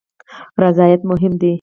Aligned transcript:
رضایت 0.63 1.01
مهم 1.09 1.33
دی 1.39 1.49